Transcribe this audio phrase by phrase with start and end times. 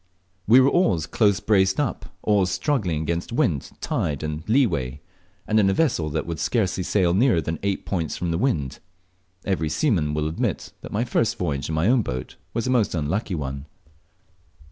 [0.47, 4.99] We were always close braced up, always struggling against wind, tide, and leeway,
[5.45, 8.79] and in a vessel that would scarcely sail nearer than eight points from the wind.
[9.45, 12.95] Every seaman will admit that my first voyage in my own boat was a most
[12.95, 13.67] unlucky one.